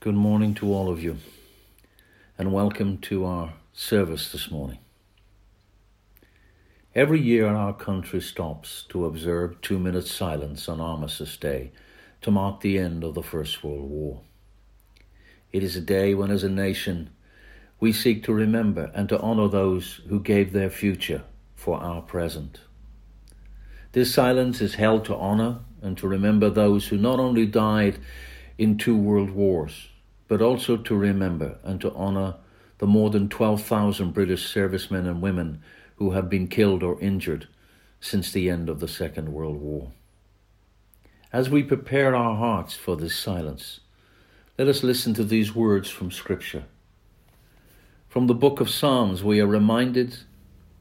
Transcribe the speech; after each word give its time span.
Good 0.00 0.14
morning 0.14 0.54
to 0.54 0.72
all 0.72 0.88
of 0.88 1.02
you, 1.02 1.18
and 2.38 2.54
welcome 2.54 2.96
to 3.02 3.26
our 3.26 3.52
service 3.74 4.32
this 4.32 4.50
morning. 4.50 4.78
Every 6.94 7.20
year, 7.20 7.46
our 7.48 7.74
country 7.74 8.22
stops 8.22 8.86
to 8.88 9.04
observe 9.04 9.60
two 9.60 9.78
minutes 9.78 10.10
silence 10.10 10.70
on 10.70 10.80
Armistice 10.80 11.36
Day 11.36 11.72
to 12.22 12.30
mark 12.30 12.62
the 12.62 12.78
end 12.78 13.04
of 13.04 13.12
the 13.12 13.22
First 13.22 13.62
World 13.62 13.90
War. 13.90 14.22
It 15.52 15.62
is 15.62 15.76
a 15.76 15.82
day 15.82 16.14
when, 16.14 16.30
as 16.30 16.44
a 16.44 16.48
nation, 16.48 17.10
we 17.78 17.92
seek 17.92 18.24
to 18.24 18.32
remember 18.32 18.90
and 18.94 19.06
to 19.10 19.20
honor 19.20 19.48
those 19.48 20.00
who 20.08 20.18
gave 20.18 20.54
their 20.54 20.70
future 20.70 21.24
for 21.54 21.78
our 21.78 22.00
present. 22.00 22.60
This 23.92 24.14
silence 24.14 24.62
is 24.62 24.76
held 24.76 25.04
to 25.04 25.16
honor 25.16 25.58
and 25.82 25.98
to 25.98 26.08
remember 26.08 26.48
those 26.48 26.88
who 26.88 26.96
not 26.96 27.20
only 27.20 27.44
died 27.44 27.98
in 28.56 28.78
two 28.78 28.96
world 28.96 29.30
wars, 29.30 29.89
but 30.30 30.40
also 30.40 30.76
to 30.76 30.94
remember 30.94 31.58
and 31.64 31.80
to 31.80 31.92
honor 31.92 32.36
the 32.78 32.86
more 32.86 33.10
than 33.10 33.28
12,000 33.28 34.12
British 34.12 34.48
servicemen 34.48 35.04
and 35.04 35.20
women 35.20 35.60
who 35.96 36.12
have 36.12 36.30
been 36.30 36.46
killed 36.46 36.84
or 36.84 37.00
injured 37.00 37.48
since 37.98 38.30
the 38.30 38.48
end 38.48 38.68
of 38.68 38.78
the 38.78 38.86
Second 38.86 39.32
World 39.32 39.60
War. 39.60 39.90
As 41.32 41.50
we 41.50 41.64
prepare 41.64 42.14
our 42.14 42.36
hearts 42.36 42.76
for 42.76 42.96
this 42.96 43.16
silence, 43.16 43.80
let 44.56 44.68
us 44.68 44.84
listen 44.84 45.14
to 45.14 45.24
these 45.24 45.52
words 45.52 45.90
from 45.90 46.12
Scripture. 46.12 46.62
From 48.06 48.28
the 48.28 48.34
book 48.34 48.60
of 48.60 48.70
Psalms, 48.70 49.24
we 49.24 49.40
are 49.40 49.48
reminded 49.48 50.16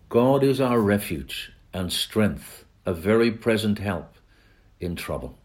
God 0.09 0.43
is 0.43 0.62
our 0.62 0.79
refuge 0.79 1.52
and 1.73 1.91
strength, 1.91 2.66
a 2.85 2.93
very 2.93 3.31
present 3.31 3.79
help 3.79 4.13
in 4.79 4.95
trouble. 4.95 5.38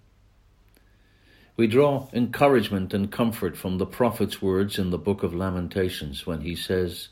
We 1.57 1.69
draw 1.69 2.09
encouragement 2.13 2.93
and 2.93 3.13
comfort 3.13 3.57
from 3.57 3.79
the 3.79 3.87
prophet's 3.87 4.43
words 4.43 4.77
in 4.77 4.91
the 4.91 4.99
book 4.99 5.23
of 5.23 5.33
Lamentations 5.33 6.27
when 6.27 6.41
he 6.41 6.57
says, 6.57 7.09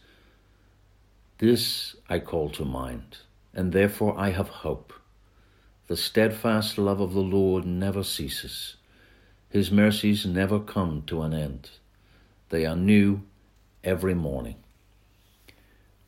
This 1.39 1.94
I 2.08 2.19
call 2.19 2.50
to 2.50 2.64
mind, 2.64 3.19
and 3.55 3.72
therefore 3.72 4.19
I 4.19 4.30
have 4.30 4.48
hope. 4.48 4.92
The 5.86 5.97
steadfast 5.97 6.77
love 6.77 7.00
of 7.00 7.12
the 7.12 7.20
Lord 7.20 7.64
never 7.64 8.02
ceases. 8.02 8.77
His 9.48 9.70
mercies 9.70 10.27
never 10.27 10.58
come 10.58 11.02
to 11.06 11.22
an 11.22 11.34
end. 11.34 11.70
They 12.48 12.67
are 12.67 12.74
new 12.77 13.22
every 13.84 14.14
morning. 14.14 14.56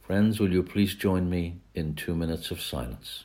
Friends, 0.02 0.40
will 0.40 0.52
you 0.52 0.64
please 0.64 0.94
join 0.96 1.30
me 1.30 1.60
in 1.72 1.94
two 1.94 2.16
minutes 2.16 2.50
of 2.50 2.60
silence? 2.60 3.24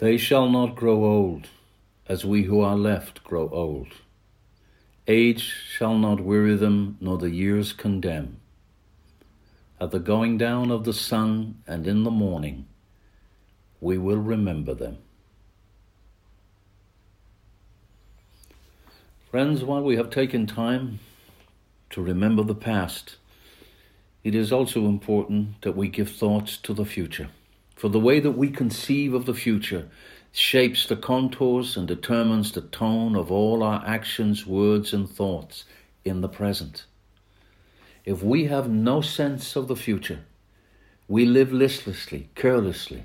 They 0.00 0.16
shall 0.16 0.48
not 0.48 0.76
grow 0.76 1.04
old, 1.04 1.48
as 2.08 2.24
we 2.24 2.44
who 2.44 2.62
are 2.62 2.74
left 2.74 3.22
grow 3.22 3.50
old. 3.50 3.88
Age 5.06 5.42
shall 5.42 5.98
not 5.98 6.22
weary 6.22 6.56
them, 6.56 6.96
nor 7.02 7.18
the 7.18 7.28
years 7.28 7.74
condemn. 7.74 8.38
At 9.78 9.90
the 9.90 9.98
going 9.98 10.38
down 10.38 10.70
of 10.70 10.84
the 10.84 10.94
sun 10.94 11.56
and 11.66 11.86
in 11.86 12.04
the 12.04 12.10
morning, 12.10 12.66
we 13.78 13.98
will 13.98 14.16
remember 14.16 14.72
them. 14.72 14.96
Friends, 19.30 19.62
while 19.62 19.82
we 19.82 19.96
have 19.96 20.08
taken 20.08 20.46
time 20.46 21.00
to 21.90 22.00
remember 22.00 22.42
the 22.42 22.54
past, 22.54 23.16
it 24.24 24.34
is 24.34 24.50
also 24.50 24.86
important 24.86 25.60
that 25.60 25.76
we 25.76 25.88
give 25.88 26.10
thoughts 26.10 26.56
to 26.56 26.72
the 26.72 26.86
future. 26.86 27.28
For 27.80 27.88
the 27.88 27.98
way 27.98 28.20
that 28.20 28.32
we 28.32 28.50
conceive 28.50 29.14
of 29.14 29.24
the 29.24 29.32
future 29.32 29.88
shapes 30.32 30.84
the 30.84 30.96
contours 30.96 31.78
and 31.78 31.88
determines 31.88 32.52
the 32.52 32.60
tone 32.60 33.16
of 33.16 33.32
all 33.32 33.62
our 33.62 33.82
actions, 33.86 34.46
words, 34.46 34.92
and 34.92 35.08
thoughts 35.08 35.64
in 36.04 36.20
the 36.20 36.28
present. 36.28 36.84
If 38.04 38.22
we 38.22 38.44
have 38.44 38.68
no 38.68 39.00
sense 39.00 39.56
of 39.56 39.66
the 39.66 39.76
future, 39.76 40.20
we 41.08 41.24
live 41.24 41.54
listlessly, 41.54 42.28
carelessly, 42.34 43.04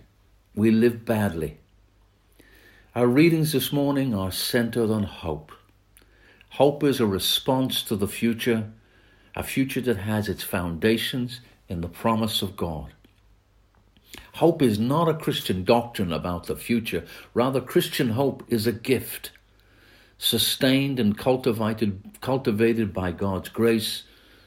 we 0.56 0.72
live 0.72 1.06
badly. 1.06 1.60
Our 2.96 3.08
readings 3.08 3.54
this 3.54 3.72
morning 3.72 4.14
are 4.14 4.30
centered 4.30 4.92
on 4.92 5.04
hope. 5.04 5.54
Hope 6.50 6.84
is 6.84 7.00
a 7.00 7.08
response 7.08 7.82
to 7.84 7.96
the 7.96 8.10
future, 8.10 8.74
a 9.38 9.44
future 9.44 9.80
that 9.80 10.00
has 10.00 10.28
its 10.28 10.44
foundations 10.44 11.40
in 11.70 11.80
the 11.80 11.88
promise 11.88 12.42
of 12.42 12.58
God. 12.58 12.95
Hope 14.34 14.62
is 14.62 14.78
not 14.80 15.10
a 15.10 15.14
Christian 15.14 15.64
doctrine 15.64 16.12
about 16.12 16.48
the 16.48 16.56
future. 16.56 17.06
Rather, 17.34 17.62
Christian 17.62 18.10
hope 18.10 18.44
is 18.48 18.68
a 18.68 18.72
gift, 18.72 19.32
sustained 20.18 21.00
and 21.00 21.18
cultivated, 21.18 22.02
cultivated 22.22 22.94
by 22.94 23.12
God's 23.12 23.50
grace, 23.50 24.04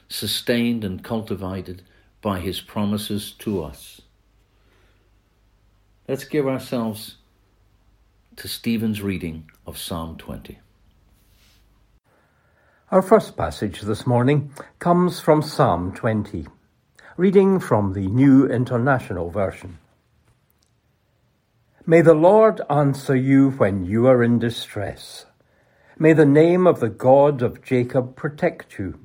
sustained 0.07 0.83
and 0.83 1.03
cultivated 1.03 1.83
by 2.21 2.39
His 2.39 2.61
promises 2.61 3.31
to 3.39 3.63
us. 3.63 4.01
Let's 6.07 6.25
give 6.25 6.47
ourselves 6.47 7.17
to 8.35 8.47
Stephen's 8.47 9.01
reading 9.01 9.49
of 9.67 9.77
Psalm 9.77 10.17
20. 10.17 10.59
Our 12.91 13.03
first 13.03 13.37
passage 13.37 13.81
this 13.81 14.07
morning 14.07 14.51
comes 14.79 15.19
from 15.19 15.43
Psalm 15.43 15.93
20. 15.93 16.47
Reading 17.19 17.59
from 17.59 17.91
the 17.91 18.07
New 18.07 18.47
International 18.47 19.29
Version. 19.29 19.77
May 21.85 21.99
the 21.99 22.13
Lord 22.13 22.61
answer 22.69 23.13
you 23.13 23.49
when 23.49 23.83
you 23.83 24.07
are 24.07 24.23
in 24.23 24.39
distress. 24.39 25.25
May 25.97 26.13
the 26.13 26.25
name 26.25 26.65
of 26.65 26.79
the 26.79 26.87
God 26.87 27.41
of 27.41 27.61
Jacob 27.61 28.15
protect 28.15 28.79
you. 28.79 29.01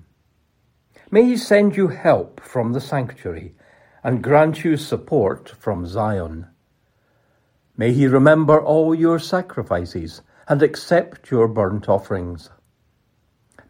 May 1.11 1.25
he 1.25 1.37
send 1.37 1.77
you 1.77 1.89
help 1.89 2.41
from 2.41 2.73
the 2.73 2.81
sanctuary 2.81 3.57
and 4.05 4.23
grant 4.23 4.63
you 4.63 4.77
support 4.77 5.49
from 5.59 5.85
Zion. 5.85 6.47
May 7.77 7.93
he 7.93 8.07
remember 8.07 8.63
all 8.63 8.95
your 8.95 9.19
sacrifices 9.19 10.23
and 10.47 10.63
accept 10.63 11.33
your 11.33 11.49
burnt 11.49 11.89
offerings. 11.89 12.51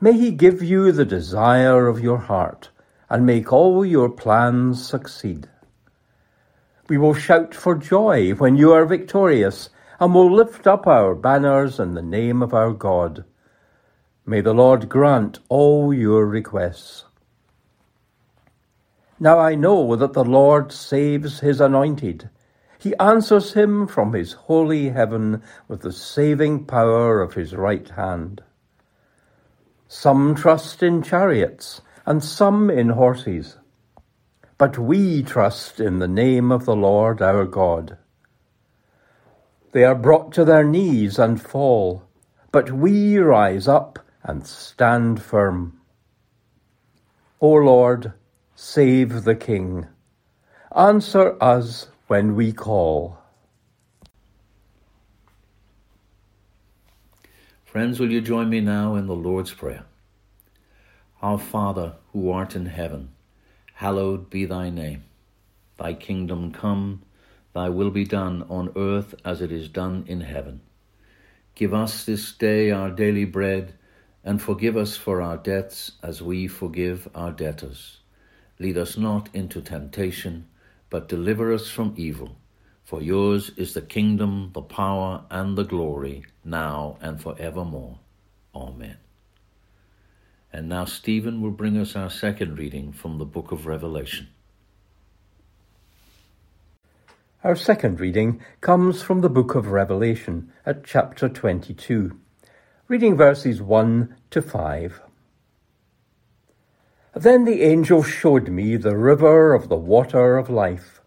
May 0.02 0.12
he 0.12 0.32
give 0.32 0.62
you 0.62 0.92
the 0.92 1.06
desire 1.06 1.86
of 1.88 2.00
your 2.00 2.18
heart 2.18 2.68
and 3.14 3.24
make 3.24 3.52
all 3.52 3.86
your 3.86 4.08
plans 4.08 4.84
succeed. 4.84 5.48
We 6.88 6.98
will 6.98 7.14
shout 7.14 7.54
for 7.54 7.76
joy 7.76 8.32
when 8.32 8.56
you 8.56 8.72
are 8.72 8.84
victorious 8.84 9.70
and 10.00 10.12
will 10.12 10.34
lift 10.34 10.66
up 10.66 10.88
our 10.88 11.14
banners 11.14 11.78
in 11.78 11.94
the 11.94 12.02
name 12.02 12.42
of 12.42 12.52
our 12.52 12.72
God. 12.72 13.24
May 14.26 14.40
the 14.40 14.52
Lord 14.52 14.88
grant 14.88 15.38
all 15.48 15.94
your 15.94 16.26
requests. 16.26 17.04
Now 19.20 19.38
I 19.38 19.54
know 19.54 19.94
that 19.94 20.14
the 20.14 20.24
Lord 20.24 20.72
saves 20.72 21.38
his 21.38 21.60
anointed. 21.60 22.30
He 22.80 22.96
answers 22.96 23.52
him 23.52 23.86
from 23.86 24.12
his 24.12 24.32
holy 24.32 24.88
heaven 24.88 25.40
with 25.68 25.82
the 25.82 25.92
saving 25.92 26.64
power 26.64 27.22
of 27.22 27.34
his 27.34 27.54
right 27.54 27.88
hand. 27.90 28.42
Some 29.86 30.34
trust 30.34 30.82
in 30.82 31.00
chariots 31.00 31.80
and 32.06 32.22
some 32.22 32.70
in 32.70 32.90
horses, 32.90 33.58
but 34.58 34.78
we 34.78 35.22
trust 35.22 35.80
in 35.80 35.98
the 35.98 36.08
name 36.08 36.52
of 36.52 36.64
the 36.64 36.76
Lord 36.76 37.22
our 37.22 37.44
God. 37.44 37.98
They 39.72 39.84
are 39.84 39.94
brought 39.94 40.32
to 40.32 40.44
their 40.44 40.64
knees 40.64 41.18
and 41.18 41.40
fall, 41.40 42.04
but 42.52 42.70
we 42.70 43.18
rise 43.18 43.66
up 43.66 43.98
and 44.22 44.46
stand 44.46 45.22
firm. 45.22 45.80
O 47.40 47.52
Lord, 47.52 48.12
Save 48.56 49.24
the 49.24 49.34
King. 49.34 49.88
Answer 50.74 51.36
us 51.42 51.88
when 52.06 52.36
we 52.36 52.52
call. 52.52 53.18
Friends, 57.64 57.98
will 57.98 58.12
you 58.12 58.20
join 58.20 58.48
me 58.48 58.60
now 58.60 58.94
in 58.94 59.06
the 59.06 59.14
Lord's 59.14 59.52
Prayer? 59.52 59.84
Our 61.24 61.38
Father, 61.38 61.94
who 62.12 62.30
art 62.30 62.54
in 62.54 62.66
heaven, 62.66 63.12
hallowed 63.76 64.28
be 64.28 64.44
thy 64.44 64.68
name. 64.68 65.04
Thy 65.78 65.94
kingdom 65.94 66.52
come, 66.52 67.00
thy 67.54 67.70
will 67.70 67.90
be 67.90 68.04
done 68.04 68.42
on 68.50 68.70
earth 68.76 69.14
as 69.24 69.40
it 69.40 69.50
is 69.50 69.70
done 69.70 70.04
in 70.06 70.20
heaven. 70.20 70.60
Give 71.54 71.72
us 71.72 72.04
this 72.04 72.30
day 72.30 72.70
our 72.70 72.90
daily 72.90 73.24
bread, 73.24 73.72
and 74.22 74.42
forgive 74.42 74.76
us 74.76 74.98
for 74.98 75.22
our 75.22 75.38
debts 75.38 75.92
as 76.02 76.20
we 76.20 76.46
forgive 76.46 77.08
our 77.14 77.32
debtors 77.32 78.00
Lead 78.58 78.76
us 78.76 78.98
not 78.98 79.30
into 79.32 79.62
temptation, 79.62 80.46
but 80.90 81.08
deliver 81.08 81.54
us 81.54 81.70
from 81.70 81.94
evil. 81.96 82.36
For 82.84 83.00
yours 83.00 83.50
is 83.56 83.72
the 83.72 83.80
kingdom, 83.80 84.50
the 84.52 84.60
power, 84.60 85.24
and 85.30 85.56
the 85.56 85.64
glory, 85.64 86.26
now 86.44 86.98
and 87.00 87.18
forevermore. 87.18 87.98
Amen. 88.54 89.03
And 90.54 90.68
now 90.68 90.84
Stephen 90.84 91.42
will 91.42 91.50
bring 91.50 91.76
us 91.76 91.96
our 91.96 92.08
second 92.08 92.60
reading 92.60 92.92
from 92.92 93.18
the 93.18 93.24
book 93.24 93.50
of 93.50 93.66
Revelation. 93.66 94.28
Our 97.42 97.56
second 97.56 97.98
reading 97.98 98.40
comes 98.60 99.02
from 99.02 99.20
the 99.20 99.28
book 99.28 99.56
of 99.56 99.72
Revelation 99.72 100.52
at 100.64 100.84
chapter 100.84 101.28
22, 101.28 102.16
reading 102.86 103.16
verses 103.16 103.60
1 103.60 104.14
to 104.30 104.40
5. 104.40 105.00
Then 107.16 107.44
the 107.46 107.62
angel 107.62 108.04
showed 108.04 108.48
me 108.48 108.76
the 108.76 108.96
river 108.96 109.54
of 109.54 109.68
the 109.68 109.74
water 109.74 110.38
of 110.38 110.48
life, 110.48 111.00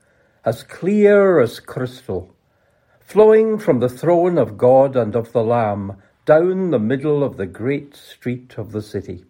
as 0.43 0.61
clear 0.61 1.39
as 1.39 1.61
crystal, 1.61 2.35
flowing 2.99 3.59
from 3.59 3.79
the 3.79 3.87
throne 3.87 4.37
of 4.37 4.57
God 4.57 4.97
and 4.97 5.15
of 5.15 5.31
the 5.31 5.41
Lamb 5.41 5.95
down 6.25 6.71
the 6.71 6.79
middle 6.79 7.23
of 7.23 7.37
the 7.37 7.45
great 7.45 7.95
street 7.95 8.55
of 8.57 8.73
the 8.73 8.81
city. 8.81 9.23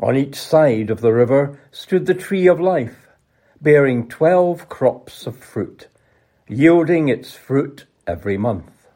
On 0.00 0.16
each 0.16 0.34
side 0.34 0.90
of 0.90 1.00
the 1.00 1.12
river 1.12 1.60
stood 1.70 2.06
the 2.06 2.14
tree 2.14 2.46
of 2.48 2.58
life, 2.58 3.08
bearing 3.60 4.08
twelve 4.08 4.68
crops 4.68 5.26
of 5.26 5.36
fruit, 5.36 5.86
yielding 6.48 7.08
its 7.08 7.34
fruit 7.34 7.86
every 8.06 8.36
month. 8.36 8.88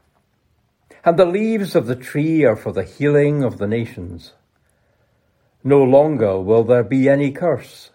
And 1.04 1.16
the 1.18 1.24
leaves 1.24 1.74
of 1.76 1.86
the 1.86 1.96
tree 1.96 2.44
are 2.44 2.56
for 2.56 2.72
the 2.72 2.82
healing 2.82 3.44
of 3.44 3.58
the 3.58 3.68
nations. 3.68 4.32
No 5.62 5.82
longer 5.82 6.40
will 6.40 6.64
there 6.64 6.82
be 6.82 7.08
any 7.08 7.30
curse. 7.30 7.90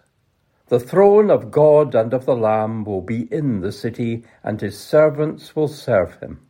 The 0.68 0.80
throne 0.80 1.30
of 1.30 1.50
God 1.50 1.94
and 1.94 2.14
of 2.14 2.24
the 2.24 2.34
Lamb 2.34 2.84
will 2.84 3.02
be 3.02 3.32
in 3.32 3.60
the 3.60 3.70
city, 3.70 4.24
and 4.42 4.60
his 4.60 4.78
servants 4.80 5.54
will 5.54 5.68
serve 5.68 6.18
him. 6.20 6.40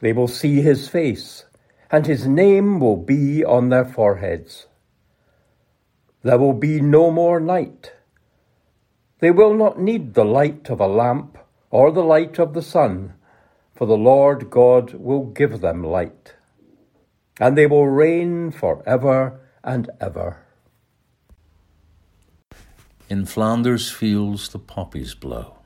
They 0.00 0.12
will 0.12 0.28
see 0.28 0.62
his 0.62 0.88
face, 0.88 1.44
and 1.90 2.06
his 2.06 2.26
name 2.26 2.78
will 2.78 2.96
be 2.96 3.44
on 3.44 3.68
their 3.68 3.84
foreheads. 3.84 4.66
There 6.22 6.38
will 6.38 6.52
be 6.52 6.80
no 6.80 7.10
more 7.10 7.40
night. 7.40 7.92
They 9.18 9.30
will 9.30 9.54
not 9.54 9.78
need 9.78 10.14
the 10.14 10.24
light 10.24 10.70
of 10.70 10.80
a 10.80 10.86
lamp 10.86 11.38
or 11.70 11.90
the 11.90 12.04
light 12.04 12.38
of 12.38 12.54
the 12.54 12.62
sun, 12.62 13.14
for 13.74 13.86
the 13.86 13.96
Lord 13.96 14.50
God 14.50 14.94
will 14.94 15.24
give 15.24 15.60
them 15.60 15.82
light. 15.82 16.34
And 17.40 17.56
they 17.56 17.66
will 17.66 17.88
reign 17.88 18.52
for 18.52 18.82
ever 18.86 19.40
and 19.64 19.90
ever. 20.00 20.38
In 23.08 23.26
Flanders 23.26 23.90
fields 23.90 24.48
the 24.48 24.58
poppies 24.58 25.14
blow, 25.14 25.58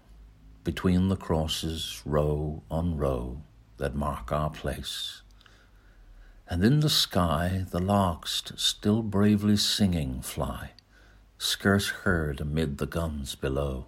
between 0.65 1.09
the 1.09 1.17
crosses, 1.17 2.03
row 2.05 2.63
on 2.71 2.97
row, 2.97 3.43
that 3.77 3.95
mark 3.95 4.33
our 4.33 4.51
place. 4.51 5.23
And 6.49 6.65
in 6.65 6.81
the 6.81 6.91
sky 6.91 7.65
the 7.71 7.81
larks 7.81 8.43
still 8.57 9.03
bravely 9.03 9.57
singing 9.57 10.21
fly, 10.23 10.73
scarce 11.39 11.89
heard 11.89 12.41
amid 12.41 12.79
the 12.79 12.87
guns 12.87 13.35
below. 13.35 13.87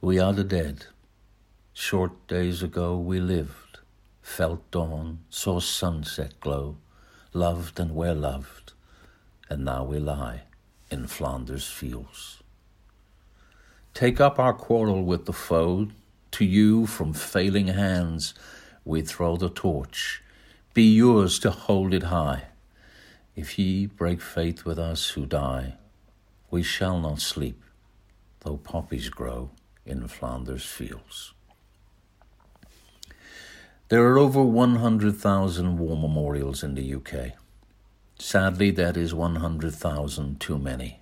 We 0.00 0.18
are 0.18 0.32
the 0.32 0.44
dead. 0.44 0.86
Short 1.72 2.26
days 2.26 2.62
ago 2.62 2.96
we 2.96 3.20
lived, 3.20 3.78
felt 4.20 4.70
dawn, 4.70 5.20
saw 5.30 5.60
sunset 5.60 6.38
glow 6.40 6.76
loved 7.34 7.80
and 7.80 7.94
were 7.94 8.14
loved, 8.14 8.72
and 9.48 9.64
now 9.64 9.84
we 9.84 9.98
lie 9.98 10.42
in 10.90 11.06
Flanders 11.06 11.68
fields. 11.68 12.42
Take 13.94 14.20
up 14.20 14.38
our 14.38 14.52
quarrel 14.52 15.04
with 15.04 15.26
the 15.26 15.32
foe, 15.32 15.88
to 16.32 16.44
you 16.44 16.86
from 16.86 17.12
failing 17.12 17.68
hands 17.68 18.34
we 18.84 19.02
throw 19.02 19.36
the 19.36 19.50
torch, 19.50 20.22
be 20.74 20.94
yours 20.94 21.38
to 21.40 21.50
hold 21.50 21.92
it 21.92 22.04
high. 22.04 22.44
If 23.36 23.58
ye 23.58 23.86
break 23.86 24.22
faith 24.22 24.64
with 24.64 24.78
us 24.78 25.10
who 25.10 25.26
die, 25.26 25.74
we 26.50 26.62
shall 26.62 26.98
not 26.98 27.20
sleep, 27.20 27.62
though 28.40 28.56
poppies 28.56 29.10
grow 29.10 29.50
in 29.84 30.08
Flanders 30.08 30.64
fields. 30.64 31.34
There 33.88 34.06
are 34.06 34.18
over 34.18 34.42
100,000 34.42 35.78
war 35.78 35.96
memorials 35.96 36.62
in 36.62 36.74
the 36.74 36.94
UK. 36.94 37.32
Sadly, 38.18 38.70
that 38.70 38.96
is 38.96 39.12
100,000 39.12 40.40
too 40.40 40.58
many. 40.58 41.00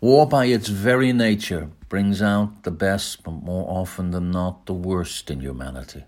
War, 0.00 0.28
by 0.28 0.44
its 0.44 0.68
very 0.68 1.12
nature, 1.12 1.70
brings 1.88 2.22
out 2.22 2.62
the 2.62 2.70
best, 2.70 3.24
but 3.24 3.32
more 3.32 3.68
often 3.68 4.12
than 4.12 4.30
not, 4.30 4.66
the 4.66 4.72
worst 4.72 5.30
in 5.30 5.40
humanity. 5.40 6.04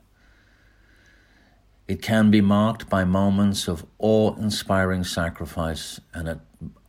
It 1.89 2.01
can 2.01 2.31
be 2.31 2.41
marked 2.41 2.89
by 2.89 3.05
moments 3.05 3.67
of 3.69 3.85
awe 3.99 4.35
inspiring 4.37 5.05
sacrifice, 5.05 6.01
and 6.15 6.29
at 6.29 6.41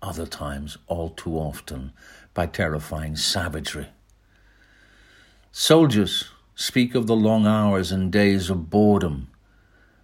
other 0.02 0.28
times, 0.28 0.78
all 0.88 1.10
too 1.10 1.36
often, 1.36 1.94
by 2.34 2.46
terrifying 2.46 3.16
savagery. 3.16 3.88
Soldiers 5.52 6.30
speak 6.56 6.94
of 6.94 7.08
the 7.08 7.16
long 7.16 7.48
hours 7.48 7.92
and 7.92 8.12
days 8.12 8.50
of 8.50 8.70
boredom, 8.70 9.30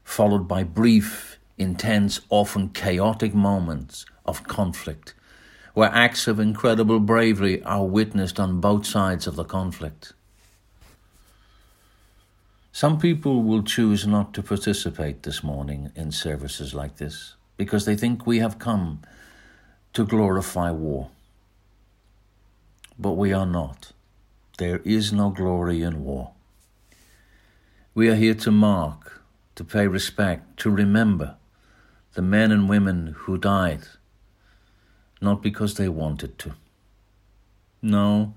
followed 0.04 0.48
by 0.48 0.64
brief, 0.64 1.40
intense, 1.58 2.22
often 2.30 2.70
chaotic 2.70 3.36
moments 3.36 4.06
of 4.26 4.44
conflict, 4.46 5.14
where 5.76 5.90
acts 5.94 6.28
of 6.28 6.40
incredible 6.40 7.00
bravery 7.00 7.62
are 7.64 7.86
witnessed 7.86 8.40
on 8.40 8.60
both 8.60 8.86
sides 8.86 9.28
of 9.28 9.36
the 9.36 9.44
conflict. 9.44 10.14
Some 12.72 13.00
people 13.00 13.42
will 13.42 13.64
choose 13.64 14.06
not 14.06 14.34
to 14.36 14.44
participate 14.44 15.24
this 15.24 15.44
morning 15.44 15.92
in 15.96 16.12
services 16.12 16.74
like 16.74 16.98
this 16.98 17.36
because 17.58 17.86
they 17.86 17.96
think 17.96 18.26
we 18.26 18.40
have 18.40 18.60
come 18.60 19.02
to 19.94 20.06
glorify 20.06 20.72
war. 20.72 21.10
But 22.98 23.14
we 23.14 23.34
are 23.34 23.46
not. 23.46 23.92
There 24.60 24.82
is 24.86 25.12
no 25.12 25.30
glory 25.30 25.82
in 25.82 26.04
war. 26.04 26.32
We 27.96 28.08
are 28.10 28.16
here 28.16 28.36
to 28.36 28.52
mark, 28.52 29.24
to 29.56 29.64
pay 29.64 29.88
respect, 29.88 30.58
to 30.60 30.70
remember 30.70 31.38
the 32.14 32.22
men 32.22 32.52
and 32.52 32.70
women 32.70 33.16
who 33.20 33.38
died, 33.38 33.82
not 35.22 35.42
because 35.42 35.74
they 35.74 35.90
wanted 35.90 36.38
to. 36.40 36.54
No, 37.82 38.36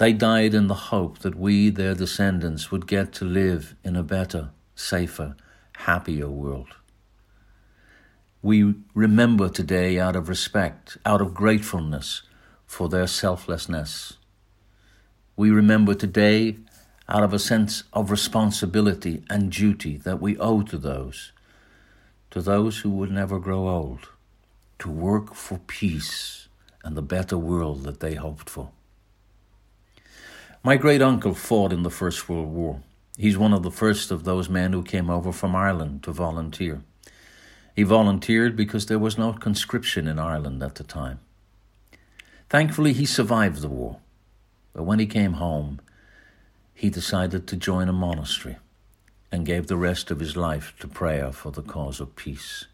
they 0.00 0.14
died 0.14 0.54
in 0.54 0.66
the 0.66 0.88
hope 0.88 1.18
that 1.18 1.34
we, 1.34 1.68
their 1.68 1.94
descendants, 1.94 2.70
would 2.70 2.86
get 2.86 3.12
to 3.12 3.22
live 3.26 3.74
in 3.84 3.96
a 3.96 4.02
better, 4.02 4.48
safer, 4.74 5.36
happier 5.76 6.30
world. 6.30 6.68
We 8.40 8.76
remember 8.94 9.50
today 9.50 10.00
out 10.00 10.16
of 10.16 10.30
respect, 10.30 10.96
out 11.04 11.20
of 11.20 11.34
gratefulness 11.34 12.22
for 12.64 12.88
their 12.88 13.06
selflessness. 13.06 14.16
We 15.36 15.50
remember 15.50 15.92
today 15.92 16.56
out 17.06 17.22
of 17.22 17.34
a 17.34 17.38
sense 17.38 17.84
of 17.92 18.10
responsibility 18.10 19.22
and 19.28 19.52
duty 19.52 19.98
that 19.98 20.18
we 20.18 20.38
owe 20.38 20.62
to 20.62 20.78
those, 20.78 21.32
to 22.30 22.40
those 22.40 22.78
who 22.78 22.88
would 22.88 23.10
never 23.10 23.38
grow 23.38 23.68
old, 23.68 24.08
to 24.78 24.90
work 24.90 25.34
for 25.34 25.58
peace 25.58 26.48
and 26.82 26.96
the 26.96 27.02
better 27.02 27.36
world 27.36 27.82
that 27.82 28.00
they 28.00 28.14
hoped 28.14 28.48
for. 28.48 28.70
My 30.62 30.76
great 30.76 31.00
uncle 31.00 31.32
fought 31.32 31.72
in 31.72 31.84
the 31.84 31.90
First 31.90 32.28
World 32.28 32.48
War. 32.48 32.82
He's 33.16 33.38
one 33.38 33.54
of 33.54 33.62
the 33.62 33.70
first 33.70 34.10
of 34.10 34.24
those 34.24 34.50
men 34.50 34.74
who 34.74 34.82
came 34.82 35.08
over 35.08 35.32
from 35.32 35.56
Ireland 35.56 36.02
to 36.02 36.12
volunteer. 36.12 36.82
He 37.74 37.82
volunteered 37.82 38.56
because 38.56 38.84
there 38.84 38.98
was 38.98 39.16
no 39.16 39.32
conscription 39.32 40.06
in 40.06 40.18
Ireland 40.18 40.62
at 40.62 40.74
the 40.74 40.84
time. 40.84 41.20
Thankfully, 42.50 42.92
he 42.92 43.06
survived 43.06 43.62
the 43.62 43.70
war, 43.70 44.00
but 44.74 44.82
when 44.82 44.98
he 44.98 45.06
came 45.06 45.34
home, 45.34 45.80
he 46.74 46.90
decided 46.90 47.46
to 47.46 47.56
join 47.56 47.88
a 47.88 47.94
monastery 47.94 48.58
and 49.32 49.46
gave 49.46 49.66
the 49.66 49.78
rest 49.78 50.10
of 50.10 50.20
his 50.20 50.36
life 50.36 50.74
to 50.80 50.88
prayer 50.88 51.32
for 51.32 51.50
the 51.50 51.62
cause 51.62 52.00
of 52.00 52.16
peace. 52.16 52.66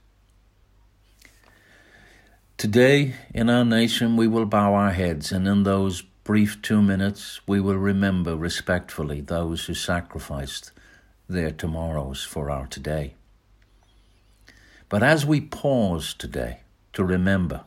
Today, 2.56 3.14
in 3.32 3.48
our 3.48 3.64
nation, 3.64 4.16
we 4.16 4.26
will 4.26 4.46
bow 4.46 4.74
our 4.74 4.90
heads, 4.90 5.30
and 5.30 5.46
in 5.46 5.62
those 5.62 6.02
brief 6.26 6.60
two 6.60 6.82
minutes, 6.82 7.40
we 7.46 7.60
will 7.60 7.76
remember 7.76 8.34
respectfully 8.34 9.20
those 9.20 9.66
who 9.66 9.74
sacrificed 9.74 10.72
their 11.28 11.52
tomorrows 11.52 12.24
for 12.24 12.50
our 12.50 12.66
today. 12.66 13.14
But 14.88 15.04
as 15.04 15.24
we 15.24 15.40
pause 15.40 16.14
today 16.14 16.62
to 16.94 17.04
remember, 17.04 17.62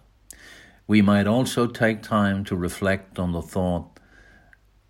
we 0.87 1.01
might 1.01 1.25
also 1.25 1.67
take 1.67 2.03
time 2.03 2.43
to 2.43 2.55
reflect 2.57 3.17
on 3.17 3.31
the 3.31 3.41
thought 3.41 3.97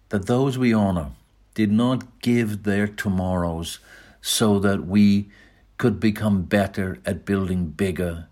that 0.09 0.25
those 0.25 0.57
we 0.57 0.73
honor 0.73 1.11
did 1.53 1.71
not 1.71 2.21
give 2.21 2.63
their 2.63 2.87
tomorrows 2.87 3.77
so 4.19 4.57
that 4.57 4.87
we 4.87 5.29
could 5.77 5.99
become 5.99 6.41
better 6.41 6.97
at 7.05 7.23
building 7.23 7.67
bigger 7.67 8.25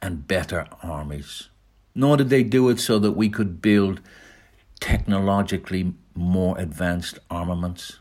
and 0.00 0.28
better 0.28 0.68
armies. 0.80 1.48
Nor 1.92 2.18
did 2.18 2.30
they 2.30 2.44
do 2.44 2.68
it 2.68 2.78
so 2.78 3.00
that 3.00 3.12
we 3.12 3.28
could 3.28 3.60
build 3.60 4.00
technologically 4.80 5.94
more 6.14 6.58
advanced 6.58 7.18
armaments. 7.30 8.00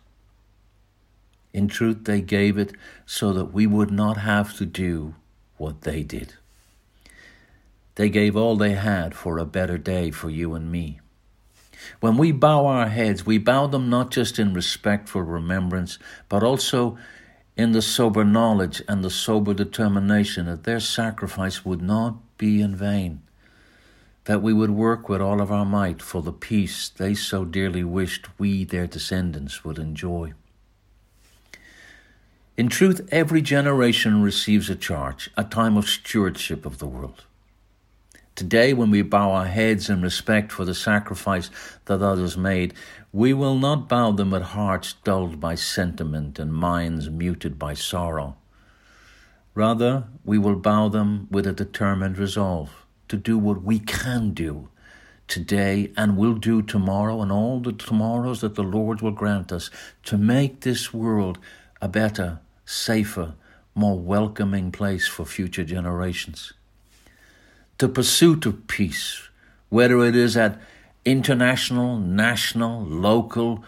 In 1.54 1.68
truth, 1.68 2.04
they 2.04 2.22
gave 2.22 2.58
it 2.58 2.74
so 3.06 3.32
that 3.34 3.54
we 3.54 3.66
would 3.66 3.92
not 3.92 4.18
have 4.18 4.56
to 4.58 4.66
do 4.66 5.16
what 5.58 5.82
they 5.82 6.04
did. 6.04 6.34
They 7.96 8.10
gave 8.10 8.36
all 8.36 8.58
they 8.58 8.74
had 8.74 9.16
for 9.16 9.38
a 9.38 9.46
better 9.46 9.78
day 9.78 10.12
for 10.12 10.30
you 10.30 10.54
and 10.54 10.70
me. 10.70 11.00
When 12.00 12.18
we 12.18 12.32
bow 12.32 12.66
our 12.66 12.90
heads, 12.90 13.26
we 13.26 13.38
bow 13.38 13.68
them 13.68 13.90
not 13.90 14.12
just 14.12 14.38
in 14.38 14.54
respectful 14.54 15.22
remembrance, 15.22 15.98
but 16.28 16.44
also 16.44 16.98
in 17.56 17.72
the 17.72 17.82
sober 17.82 18.26
knowledge 18.26 18.82
and 18.88 19.04
the 19.04 19.10
sober 19.10 19.54
determination 19.54 20.46
that 20.48 20.66
their 20.66 20.80
sacrifice 20.80 21.64
would 21.64 21.82
not 21.82 22.38
be 22.38 22.62
in 22.62 22.76
vain, 22.76 23.22
that 24.26 24.42
we 24.42 24.54
would 24.54 24.72
work 24.72 25.08
with 25.08 25.22
all 25.22 25.40
of 25.40 25.52
our 25.52 25.66
might 25.66 26.02
for 26.02 26.22
the 26.22 26.34
peace 26.34 26.90
they 26.90 27.14
so 27.14 27.46
dearly 27.46 27.84
wished 27.84 28.28
we, 28.40 28.64
their 28.64 28.88
descendants, 28.88 29.64
would 29.64 29.78
enjoy. 29.78 30.34
In 32.58 32.68
truth, 32.68 33.08
every 33.12 33.42
generation 33.42 34.22
receives 34.22 34.70
a 34.70 34.76
charge, 34.76 35.30
a 35.38 35.44
time 35.44 35.78
of 35.78 35.88
stewardship 35.88 36.66
of 36.66 36.80
the 36.80 36.88
world. 36.88 37.26
Today, 38.34 38.74
when 38.74 38.92
we 38.92 39.02
bow 39.02 39.32
our 39.32 39.46
heads 39.46 39.90
in 39.90 40.02
respect 40.02 40.52
for 40.52 40.66
the 40.66 40.74
sacrifice 40.74 41.50
that 41.86 42.02
others 42.02 42.36
made, 42.36 42.74
we 43.14 43.32
will 43.32 43.58
not 43.58 43.88
bow 43.88 44.12
them 44.12 44.32
with 44.32 44.42
hearts 44.42 44.94
dulled 45.04 45.40
by 45.40 45.56
sentiment 45.56 46.40
and 46.40 46.54
minds 46.54 47.10
muted 47.10 47.60
by 47.60 47.74
sorrow. 47.74 48.36
Rather, 49.54 50.06
we 50.26 50.38
will 50.38 50.56
bow 50.56 50.90
them 50.90 51.28
with 51.30 51.48
a 51.48 51.54
determined 51.54 52.18
resolve 52.18 52.85
to 53.10 53.18
do 53.18 53.38
what 53.38 53.64
we 53.64 53.80
can 53.80 54.32
do 54.32 54.70
today 55.28 55.92
and 55.98 56.18
will 56.18 56.36
do 56.36 56.62
tomorrow 56.62 57.22
and 57.22 57.32
all 57.32 57.60
the 57.60 57.74
tomorrows 57.74 58.42
that 58.42 58.56
the 58.56 58.64
Lord 58.64 59.02
will 59.02 59.12
grant 59.12 59.52
us 59.52 59.70
to 60.04 60.18
make 60.18 60.62
this 60.62 60.94
world 60.94 61.40
a 61.82 61.88
better, 61.88 62.40
safer, 62.66 63.34
more 63.74 64.00
welcoming 64.00 64.72
place 64.72 65.08
for 65.08 65.26
future 65.26 65.64
generations 65.64 66.54
the 67.78 67.90
pursuit 67.90 68.46
of 68.46 68.68
peace, 68.68 69.28
whether 69.70 70.04
it 70.06 70.16
is 70.16 70.38
at 70.38 70.60
international, 71.04 71.98
national, 71.98 72.84
local, 72.86 73.64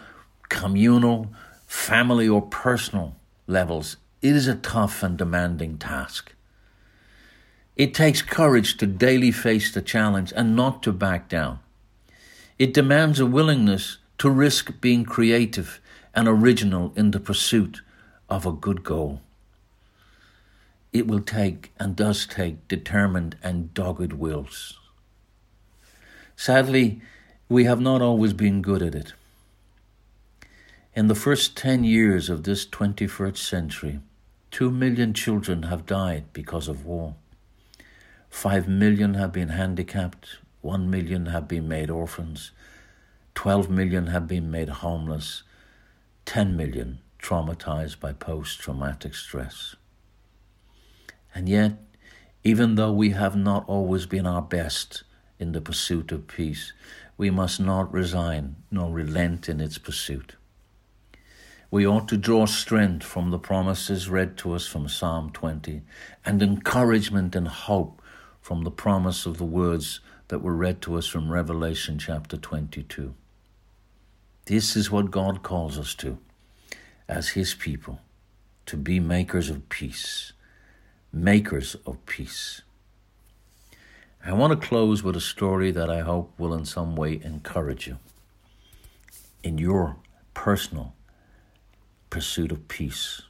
communal, 0.50 1.34
family, 1.66 2.28
or 2.28 2.42
personal 2.42 3.16
levels, 3.48 3.98
it 4.22 4.36
is 4.36 4.48
a 4.48 4.56
tough 4.56 5.04
and 5.04 5.18
demanding 5.18 5.78
task. 5.78 6.34
It 7.78 7.94
takes 7.94 8.22
courage 8.22 8.76
to 8.78 8.86
daily 8.86 9.32
face 9.32 9.74
the 9.74 9.82
challenge 9.82 10.34
and 10.36 10.56
not 10.56 10.84
to 10.84 10.92
back 10.92 11.30
down. 11.30 11.60
It 12.60 12.74
demands 12.74 13.20
a 13.20 13.26
willingness 13.26 14.00
to 14.18 14.30
risk 14.30 14.82
being 14.82 15.06
creative 15.06 15.80
and 16.14 16.28
original 16.28 16.92
in 16.96 17.12
the 17.12 17.20
pursuit 17.22 17.82
of 18.30 18.46
a 18.46 18.52
good 18.52 18.84
goal 18.84 19.22
it 20.98 21.08
will 21.08 21.22
take 21.22 21.72
and 21.80 21.96
does 21.96 22.26
take 22.26 22.68
determined 22.68 23.38
and 23.44 23.74
dogged 23.74 24.14
wills. 24.14 24.80
Sadly, 26.36 27.02
we 27.50 27.66
have 27.66 27.80
not 27.80 28.02
always 28.02 28.34
been 28.34 28.62
good 28.62 28.82
at 28.82 28.96
it. 28.96 29.14
In 30.96 31.08
the 31.08 31.16
first 31.16 31.56
10 31.56 31.84
years 31.84 32.30
of 32.30 32.44
this 32.44 32.66
21st 32.66 33.38
century, 33.38 34.00
2 34.52 34.72
million 34.72 35.14
children 35.14 35.64
have 35.64 35.86
died 35.86 36.26
because 36.34 36.68
of 36.68 36.86
war. 36.86 37.16
5 38.30 38.68
million 38.68 39.16
have 39.16 39.32
been 39.32 39.50
handicapped, 39.50 40.38
1 40.62 40.90
million 40.90 41.28
have 41.28 41.48
been 41.48 41.68
made 41.68 41.90
orphans, 41.90 42.52
12 43.36 43.70
million 43.70 44.08
have 44.08 44.28
been 44.28 44.50
made 44.52 44.70
homeless, 44.70 45.44
10 46.26 46.56
million 46.56 47.00
traumatized 47.20 48.00
by 48.00 48.14
post 48.14 48.60
traumatic 48.60 49.16
stress. 49.16 49.76
And 51.34 51.48
yet, 51.48 51.74
even 52.44 52.76
though 52.76 52.92
we 52.92 53.12
have 53.12 53.36
not 53.36 53.68
always 53.68 54.06
been 54.06 54.26
our 54.26 54.42
best 54.42 55.04
in 55.40 55.52
the 55.52 55.62
pursuit 55.62 56.12
of 56.12 56.28
peace, 56.28 56.74
we 57.18 57.30
must 57.30 57.60
not 57.60 57.94
resign 57.94 58.56
nor 58.72 58.92
relent 58.92 59.50
in 59.50 59.60
its 59.60 59.78
pursuit. 59.78 60.36
We 61.70 61.86
ought 61.86 62.08
to 62.08 62.18
draw 62.18 62.46
strength 62.46 63.06
from 63.06 63.30
the 63.30 63.40
promises 63.40 64.10
read 64.10 64.38
to 64.38 64.54
us 64.54 64.66
from 64.66 64.88
Psalm 64.88 65.32
20 65.32 65.82
and 66.26 66.42
encouragement 66.42 67.36
and 67.36 67.48
hope 67.48 67.97
from 68.48 68.64
the 68.64 68.72
promise 68.72 69.26
of 69.26 69.38
the 69.40 69.44
words 69.44 70.00
that 70.30 70.40
were 70.40 70.56
read 70.56 70.82
to 70.82 70.96
us 70.98 71.06
from 71.06 71.30
Revelation 71.30 72.00
chapter 72.00 72.38
22. 72.38 73.14
This 74.46 74.78
is 74.78 74.90
what 74.90 75.12
God 75.12 75.44
calls 75.44 75.78
us 75.78 75.94
to 75.96 76.18
as 77.10 77.32
His 77.32 77.54
people, 77.54 78.00
to 78.66 78.78
be 78.78 79.02
makers 79.02 79.50
of 79.50 79.68
peace 79.68 80.32
makers 81.12 81.76
of 81.86 82.06
peace. 82.06 82.62
I 84.26 84.32
want 84.32 84.58
to 84.58 84.68
close 84.68 85.04
with 85.04 85.18
a 85.18 85.22
story 85.36 85.72
that 85.72 85.90
I 85.90 86.00
hope 86.00 86.32
will 86.38 86.54
in 86.54 86.64
some 86.64 86.96
way 86.96 87.20
encourage 87.22 87.86
you 87.86 87.98
in 89.44 89.58
your 89.58 89.98
personal 90.34 90.94
pursuit 92.10 92.54
of 92.54 92.70
peace. 92.70 93.24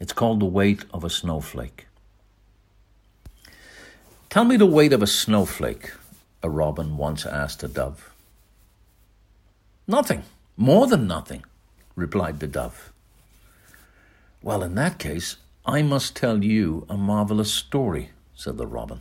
It's 0.00 0.12
called 0.12 0.40
The 0.40 0.46
Weight 0.46 0.84
of 0.92 1.04
a 1.04 1.10
Snowflake. 1.10 1.85
Tell 4.36 4.44
me 4.44 4.58
the 4.58 4.66
weight 4.66 4.92
of 4.92 5.02
a 5.02 5.06
snowflake, 5.06 5.92
a 6.42 6.50
robin 6.50 6.98
once 6.98 7.24
asked 7.24 7.62
a 7.62 7.68
dove. 7.68 8.12
Nothing, 9.86 10.24
more 10.58 10.86
than 10.86 11.06
nothing, 11.06 11.42
replied 11.94 12.40
the 12.40 12.46
dove. 12.46 12.92
Well, 14.42 14.62
in 14.62 14.74
that 14.74 14.98
case, 14.98 15.36
I 15.64 15.80
must 15.80 16.14
tell 16.14 16.44
you 16.44 16.84
a 16.90 16.98
marvelous 16.98 17.50
story, 17.50 18.10
said 18.34 18.58
the 18.58 18.66
robin. 18.66 19.00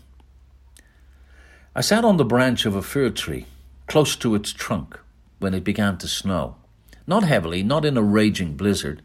I 1.76 1.82
sat 1.82 2.06
on 2.06 2.16
the 2.16 2.24
branch 2.24 2.66
of 2.66 2.74
a 2.74 2.82
fir 2.82 3.10
tree, 3.10 3.46
close 3.88 4.16
to 4.16 4.36
its 4.36 4.54
trunk, 4.54 4.98
when 5.40 5.54
it 5.54 5.66
began 5.66 5.98
to 5.98 6.08
snow. 6.08 6.56
Not 7.06 7.24
heavily, 7.26 7.62
not 7.62 7.84
in 7.84 7.98
a 7.98 8.02
raging 8.02 8.56
blizzard, 8.56 9.02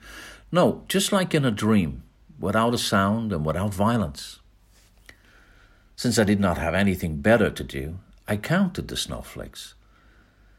No, 0.52 0.84
just 0.86 1.10
like 1.10 1.34
in 1.34 1.44
a 1.44 1.50
dream, 1.50 2.04
without 2.38 2.72
a 2.72 2.78
sound 2.78 3.32
and 3.32 3.44
without 3.44 3.74
violence. 3.74 4.39
Since 6.00 6.16
I 6.18 6.24
did 6.24 6.40
not 6.40 6.56
have 6.56 6.72
anything 6.72 7.20
better 7.20 7.50
to 7.50 7.62
do, 7.62 7.98
I 8.26 8.38
counted 8.38 8.88
the 8.88 8.96
snowflakes, 8.96 9.74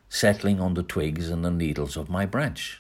settling 0.08 0.62
on 0.62 0.76
the 0.76 0.84
twigs 0.84 1.30
and 1.30 1.44
the 1.44 1.50
needles 1.50 1.98
of 1.98 2.12
my 2.12 2.28
branch. 2.28 2.80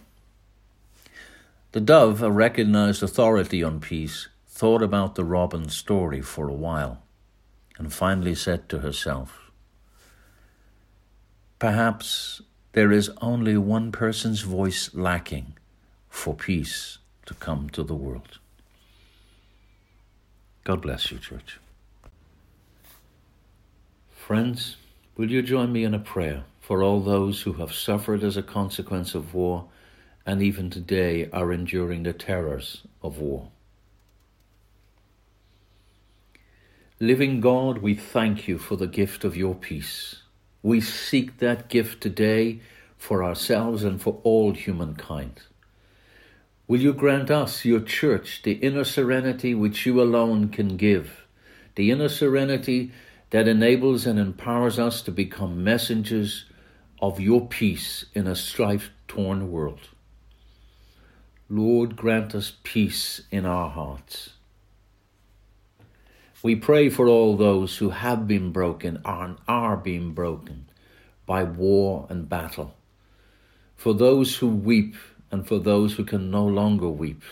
The 1.73 1.81
dove, 1.81 2.23
a 2.23 2.31
recognized 2.31 3.03
authority 3.03 3.65
on 3.65 3.81
peace, 3.81 4.29
thought 4.47 4.83
about 4.83 5.17
the 5.17 5.25
robin's 5.25 5.77
story 5.77 6.21
for 6.21 6.49
a 6.49 6.55
while 6.55 7.03
and 7.77 7.93
finally 7.93 8.35
said 8.35 8.69
to 8.69 8.79
herself, 8.79 9.51
Perhaps 11.59 12.43
there 12.73 12.93
is 12.93 13.11
only 13.21 13.57
one 13.57 13.91
person's 13.91 14.43
voice 14.43 14.95
lacking 14.95 15.55
for 16.09 16.35
peace 16.35 16.99
to 17.27 17.35
come 17.35 17.69
to 17.71 17.83
the 17.83 17.95
world. 17.95 18.39
God 20.65 20.81
bless 20.81 21.13
you, 21.13 21.19
church. 21.19 21.61
Friends, 24.11 24.77
will 25.15 25.31
you 25.31 25.43
join 25.43 25.71
me 25.71 25.85
in 25.85 25.93
a 25.93 25.99
prayer 25.99 26.45
for 26.59 26.83
all 26.83 27.01
those 27.01 27.43
who 27.43 27.53
have 27.55 27.75
suffered 27.75 28.25
as 28.25 28.39
a 28.39 28.43
consequence 28.43 29.15
of 29.15 29.35
war 29.35 29.69
and 30.25 30.41
even 30.41 30.71
today 30.71 31.29
are 31.31 31.53
enduring 31.53 32.05
the 32.05 32.15
terrors 32.15 32.81
of 33.03 33.19
war? 33.19 33.51
Living 36.99 37.43
God, 37.43 37.79
we 37.79 37.95
thank 37.95 38.49
you 38.49 38.57
for 38.57 38.77
the 38.77 38.87
gift 38.87 39.25
of 39.25 39.37
your 39.37 39.55
peace. 39.55 40.23
We 40.63 40.81
seek 40.81 41.39
that 41.39 41.69
gift 41.69 42.01
today 42.01 42.61
for 42.97 43.23
ourselves 43.23 43.85
and 43.85 44.01
for 44.01 44.19
all 44.23 44.55
humankind. 44.55 45.43
Will 46.67 46.81
you 46.81 46.95
grant 46.95 47.31
us, 47.31 47.67
your 47.67 47.81
church, 47.81 48.41
the 48.43 48.53
inner 48.53 48.85
serenity 48.85 49.55
which 49.55 49.85
you 49.85 50.01
alone 50.01 50.49
can 50.49 50.79
give, 50.79 51.27
the 51.75 51.91
inner 51.91 52.09
serenity 52.09 52.91
that 53.31 53.47
enables 53.47 54.07
and 54.07 54.19
empowers 54.19 54.79
us 54.79 55.03
to 55.03 55.11
become 55.11 55.63
messengers 55.63 56.47
of 57.03 57.21
your 57.21 57.47
peace 57.47 58.07
in 58.15 58.27
a 58.27 58.35
strife 58.35 58.91
torn 59.09 59.51
world? 59.51 59.91
Lord, 61.51 61.97
grant 61.97 62.35
us 62.35 62.55
peace 62.63 63.21
in 63.31 63.45
our 63.45 63.69
hearts. 63.69 64.31
We 66.43 66.57
pray 66.57 66.89
for 66.89 67.09
all 67.09 67.37
those 67.37 67.77
who 67.77 67.91
have 67.91 68.27
been 68.27 68.53
broken 68.53 69.03
and 69.05 69.37
are 69.47 69.77
being 69.77 70.13
broken 70.13 70.71
by 71.27 71.43
war 71.43 72.07
and 72.09 72.27
battle, 72.27 72.75
for 73.77 73.93
those 73.93 74.37
who 74.37 74.49
weep 74.49 74.95
and 75.35 75.49
for 75.49 75.59
those 75.59 75.95
who 75.95 76.05
can 76.05 76.31
no 76.31 76.47
longer 76.47 76.89
weep, 76.89 77.23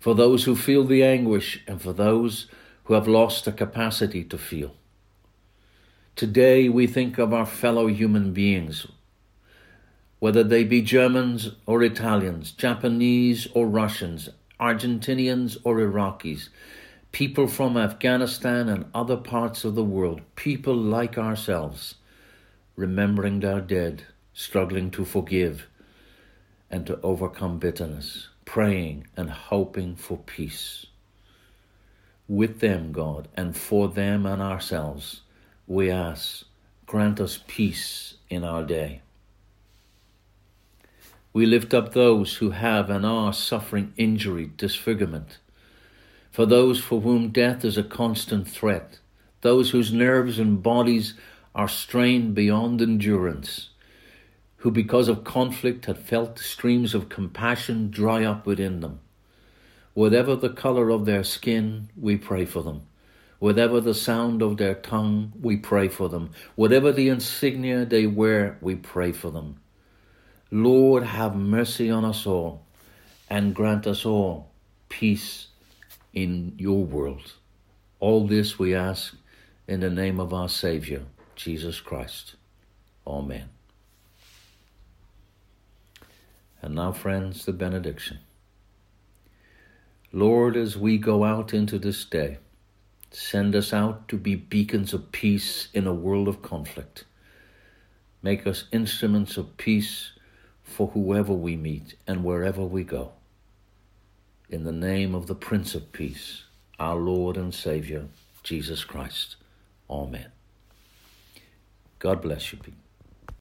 for 0.00 0.16
those 0.16 0.42
who 0.44 0.56
feel 0.56 0.82
the 0.82 1.04
anguish 1.04 1.62
and 1.68 1.80
for 1.80 1.92
those 1.92 2.48
who 2.84 2.94
have 2.94 3.06
lost 3.06 3.44
the 3.44 3.52
capacity 3.52 4.24
to 4.24 4.36
feel. 4.36 4.74
Today 6.16 6.68
we 6.68 6.88
think 6.88 7.16
of 7.16 7.32
our 7.32 7.46
fellow 7.46 7.86
human 7.86 8.32
beings, 8.32 8.88
whether 10.18 10.42
they 10.42 10.64
be 10.64 10.82
Germans 10.82 11.52
or 11.66 11.84
Italians, 11.84 12.50
Japanese 12.50 13.46
or 13.54 13.68
Russians, 13.68 14.28
Argentinians 14.58 15.56
or 15.62 15.76
Iraqis, 15.76 16.48
people 17.12 17.46
from 17.46 17.76
Afghanistan 17.76 18.68
and 18.68 18.86
other 18.92 19.16
parts 19.16 19.64
of 19.64 19.76
the 19.76 19.84
world, 19.84 20.20
people 20.34 20.74
like 20.74 21.16
ourselves, 21.16 21.94
remembering 22.74 23.38
their 23.38 23.60
dead, 23.60 24.02
struggling 24.32 24.90
to 24.90 25.04
forgive 25.04 25.68
and 26.74 26.88
to 26.88 27.00
overcome 27.02 27.56
bitterness, 27.56 28.26
praying 28.44 29.06
and 29.16 29.30
hoping 29.30 29.94
for 29.94 30.18
peace. 30.18 30.86
With 32.26 32.58
them, 32.58 32.90
God, 32.90 33.28
and 33.36 33.56
for 33.56 33.86
them 33.86 34.26
and 34.26 34.42
ourselves, 34.42 35.20
we 35.68 35.88
ask, 35.88 36.44
grant 36.84 37.20
us 37.20 37.38
peace 37.46 38.14
in 38.28 38.42
our 38.42 38.64
day. 38.64 39.02
We 41.32 41.46
lift 41.46 41.72
up 41.72 41.92
those 41.92 42.38
who 42.38 42.50
have 42.50 42.90
and 42.90 43.06
are 43.06 43.32
suffering 43.32 43.92
injury, 43.96 44.50
disfigurement, 44.56 45.38
for 46.32 46.44
those 46.44 46.80
for 46.80 47.02
whom 47.02 47.28
death 47.28 47.64
is 47.64 47.78
a 47.78 47.84
constant 47.84 48.48
threat, 48.48 48.98
those 49.42 49.70
whose 49.70 49.92
nerves 49.92 50.40
and 50.40 50.60
bodies 50.60 51.14
are 51.54 51.68
strained 51.68 52.34
beyond 52.34 52.82
endurance, 52.82 53.68
who 54.64 54.70
because 54.70 55.08
of 55.08 55.24
conflict 55.24 55.84
had 55.84 55.98
felt 55.98 56.38
streams 56.38 56.94
of 56.94 57.10
compassion 57.10 57.90
dry 57.90 58.24
up 58.24 58.46
within 58.46 58.80
them. 58.80 58.98
Whatever 59.92 60.34
the 60.34 60.48
color 60.48 60.88
of 60.88 61.04
their 61.04 61.22
skin, 61.22 61.90
we 62.00 62.16
pray 62.16 62.46
for 62.46 62.62
them. 62.62 62.80
Whatever 63.38 63.78
the 63.78 63.92
sound 63.92 64.40
of 64.40 64.56
their 64.56 64.74
tongue, 64.74 65.34
we 65.38 65.54
pray 65.58 65.88
for 65.88 66.08
them. 66.08 66.30
Whatever 66.54 66.92
the 66.92 67.10
insignia 67.10 67.84
they 67.84 68.06
wear, 68.06 68.56
we 68.62 68.74
pray 68.74 69.12
for 69.12 69.30
them. 69.30 69.60
Lord, 70.50 71.02
have 71.02 71.36
mercy 71.36 71.90
on 71.90 72.06
us 72.06 72.26
all 72.26 72.64
and 73.28 73.54
grant 73.54 73.86
us 73.86 74.06
all 74.06 74.50
peace 74.88 75.48
in 76.14 76.54
your 76.56 76.82
world. 76.82 77.34
All 78.00 78.26
this 78.26 78.58
we 78.58 78.74
ask 78.74 79.14
in 79.68 79.80
the 79.80 79.90
name 79.90 80.18
of 80.18 80.32
our 80.32 80.48
Savior, 80.48 81.02
Jesus 81.36 81.82
Christ. 81.82 82.36
Amen. 83.06 83.50
And 86.64 86.76
now, 86.76 86.92
friends, 86.92 87.44
the 87.44 87.52
benediction. 87.52 88.20
Lord, 90.12 90.56
as 90.56 90.78
we 90.78 90.96
go 90.96 91.22
out 91.22 91.52
into 91.52 91.78
this 91.78 92.06
day, 92.06 92.38
send 93.10 93.54
us 93.54 93.74
out 93.74 94.08
to 94.08 94.16
be 94.16 94.34
beacons 94.34 94.94
of 94.94 95.12
peace 95.12 95.68
in 95.74 95.86
a 95.86 95.92
world 95.92 96.26
of 96.26 96.40
conflict. 96.40 97.04
Make 98.22 98.46
us 98.46 98.64
instruments 98.72 99.36
of 99.36 99.58
peace 99.58 100.12
for 100.62 100.86
whoever 100.88 101.34
we 101.34 101.54
meet 101.54 101.96
and 102.06 102.24
wherever 102.24 102.64
we 102.64 102.82
go 102.82 103.12
in 104.48 104.64
the 104.64 104.72
name 104.72 105.14
of 105.14 105.26
the 105.26 105.34
Prince 105.34 105.74
of 105.74 105.92
Peace, 105.92 106.44
our 106.78 106.96
Lord 106.96 107.36
and 107.36 107.52
Saviour, 107.52 108.04
Jesus 108.42 108.84
Christ. 108.84 109.36
Amen. 109.90 110.32
God 111.98 112.22
bless 112.22 112.52
you, 112.52 112.58
people. 112.58 112.83